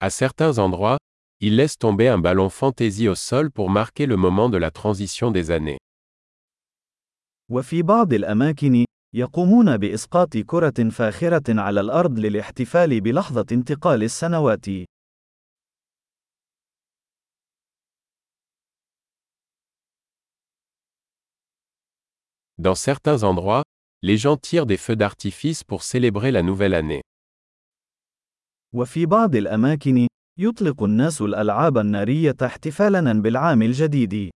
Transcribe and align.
À 0.00 0.10
certains 0.10 0.58
endroits, 0.58 0.98
ils 1.40 1.56
laissent 1.56 1.78
tomber 1.78 2.08
un 2.08 2.18
ballon 2.18 2.48
fantaisie 2.48 3.08
au 3.08 3.14
sol 3.14 3.50
pour 3.50 3.70
marquer 3.70 4.06
le 4.06 4.16
moment 4.16 4.48
de 4.48 4.58
la 4.58 4.70
transition 4.70 5.30
des 5.30 5.50
années. 5.50 5.78
وفي 7.50 7.82
بعض 7.82 8.12
الأماكن، 8.12 8.84
يقومون 9.14 9.76
بإسقاط 9.76 10.36
كرة 10.36 10.90
فاخرة 10.90 11.60
على 11.60 11.80
الأرض 11.80 12.18
للاحتفال 12.18 13.00
بلحظة 13.00 13.46
انتقال 13.52 14.02
السنوات. 14.02 14.66
Dans 22.58 22.74
certains 22.74 23.24
endroits, 23.24 23.64
les 24.02 24.16
gens 24.16 24.36
tirent 24.36 24.66
des 24.66 24.76
feux 24.76 24.96
d'artifice 24.96 25.64
pour 25.64 25.82
célébrer 25.82 26.30
la 26.30 26.42
nouvelle 26.42 26.74
année. 26.74 27.02
وفي 28.75 29.05
بعض 29.05 29.35
الأماكن، 29.35 30.07
يطلق 30.39 30.83
الناس 30.83 31.21
الألعاب 31.21 31.77
النارية 31.77 32.35
احتفالاً 32.45 33.21
بالعام 33.21 33.61
الجديد. 33.61 34.29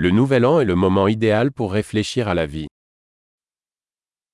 Le 0.00 0.10
Nouvel 0.10 0.44
An 0.44 0.60
est 0.60 0.64
le 0.64 0.76
moment 0.76 1.08
idéal 1.08 1.50
pour 1.50 1.72
réfléchir 1.72 2.28
à 2.28 2.34
la 2.34 2.46
vie. 2.46 2.66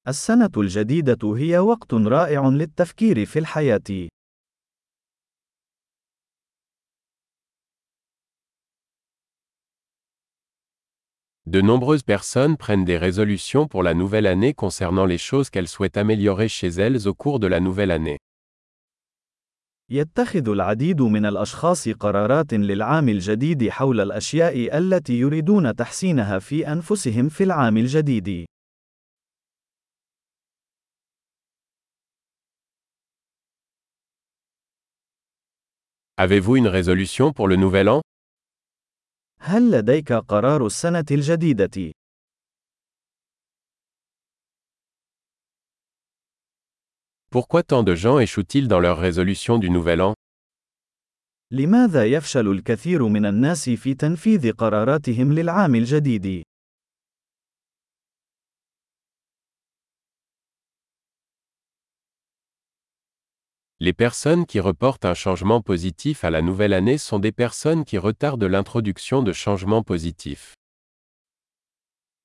السنة 0.08 0.50
الجديدة 0.56 1.36
هي 1.36 1.58
وقت 1.58 1.94
رائع 1.94 2.48
للتفكير 2.48 3.24
في 3.24 3.38
الحياة. 3.38 4.08
De 11.45 11.61
nombreuses 11.61 12.03
personnes 12.03 12.57
prennent 12.57 12.85
des 12.85 12.97
résolutions 12.97 13.67
pour 13.67 13.81
la 13.81 13.95
nouvelle 13.95 14.27
année 14.27 14.53
concernant 14.53 15.05
les 15.05 15.17
choses 15.17 15.49
qu'elles 15.49 15.67
souhaitent 15.67 15.97
améliorer 15.97 16.47
chez 16.47 16.67
elles 16.67 17.07
au 17.07 17.15
cours 17.15 17.39
de 17.39 17.47
la 17.47 17.59
nouvelle 17.59 17.91
année. 17.91 18.19
يتخذ 19.91 20.49
العديد 20.49 21.01
من 21.01 21.25
الأشخاص 21.25 21.89
قرارات 21.89 22.53
للعام 22.53 23.09
الجديد 23.09 23.69
حول 23.69 23.99
الأشياء 23.99 24.77
التي 24.77 25.19
يريدون 25.19 25.75
تحسينها 25.75 26.39
في 26.39 26.71
أنفسهم 26.71 27.29
في 27.29 27.43
العام 27.43 27.77
الجديد. 27.77 28.45
Avez-vous 36.17 36.57
une 36.57 36.67
résolution 36.67 37.31
pour 37.33 37.47
le 37.47 37.55
nouvel 37.55 37.87
an 37.89 38.01
هل 39.46 39.70
لديك 39.70 40.12
قرار 40.12 40.66
السنة 40.66 41.04
الجديدة؟ 41.10 41.92
Pourquoi 47.30 47.62
tant 47.62 47.82
de 47.82 47.94
gens 47.94 48.18
échouent-ils 48.18 48.68
dans 48.68 48.80
leur 48.80 48.98
résolution 48.98 49.58
du 49.58 49.68
nouvel 49.70 50.00
an 50.00 50.14
لماذا 51.50 52.04
يفشل 52.04 52.48
الكثير 52.48 53.08
من 53.08 53.26
الناس 53.26 53.70
في 53.70 53.94
تنفيذ 53.94 54.52
قراراتهم 54.52 55.32
للعام 55.32 55.74
الجديد؟ 55.74 56.42
Les 63.86 63.92
personnes 63.92 64.46
qui 64.46 64.60
reportent 64.60 65.04
un 65.04 65.12
changement 65.12 65.60
positif 65.60 66.24
à 66.24 66.30
la 66.30 66.40
nouvelle 66.40 66.72
année 66.72 66.96
sont 66.96 67.18
des 67.18 67.32
personnes 67.32 67.84
qui 67.84 67.98
retardent 67.98 68.44
l'introduction 68.44 69.22
de 69.22 69.34
changements 69.34 69.82
positifs. 69.82 70.54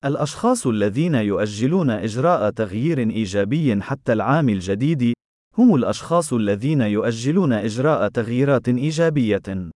الأشخاص 0.04 0.66
الذين 0.66 1.14
يؤجلون 1.14 1.90
إجراء 1.90 2.50
تغيير 2.50 2.98
إيجابي 2.98 3.82
حتى 3.82 4.12
العام 4.12 4.48
الجديد، 4.48 5.12
هم 5.58 5.74
الأشخاص 5.74 6.32
الذين 6.32 6.80
يؤجلون 6.80 7.52
إجراء 7.52 8.08
تغييرات 8.08 8.68
إيجابية. 8.68 9.70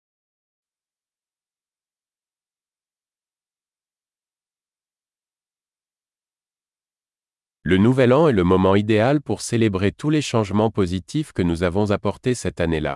Le 7.69 7.79
Nouvel 7.79 8.13
An 8.13 8.29
est 8.29 8.33
le 8.33 8.45
moment 8.45 8.77
idéal 8.77 9.21
pour 9.21 9.41
célébrer 9.41 9.91
tous 9.91 10.09
les 10.09 10.23
changements 10.23 10.71
positifs 10.71 11.33
que 11.33 11.43
nous 11.43 11.65
avons 11.65 11.91
apportés 11.91 12.35
cette 12.35 12.61
année-là. 12.61 12.95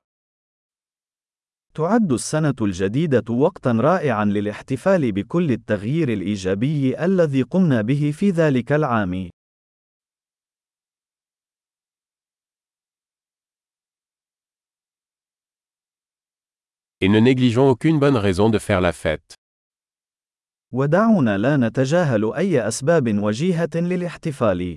تعد 1.75 2.13
السنة 2.13 2.55
الجديدة 2.61 3.35
وقتًا 3.35 3.73
رائعًا 3.73 4.25
للاحتفال 4.25 5.13
بكل 5.13 5.51
التغيير 5.53 6.09
الإيجابي 6.13 7.05
الذي 7.05 7.43
قمنا 7.43 7.83
به 7.83 8.11
في 8.15 8.31
ذلك 8.31 8.73
العام. 8.73 9.31
Et 17.01 17.09
ne 17.09 17.19
négligeons 17.19 17.71
aucune 17.71 17.99
bonne 17.99 18.17
raison 18.17 18.51
de 18.51 18.59
faire 18.59 18.81
la 18.81 18.93
fête. 18.93 19.35
ودعونا 20.76 21.38
لا 21.38 21.58
نتجاهل 21.58 22.34
أي 22.34 22.68
أسباب 22.68 23.24
وجيهة 23.24 23.70
للاحتفال. 23.76 24.76